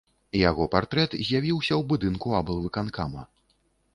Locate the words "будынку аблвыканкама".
1.91-3.21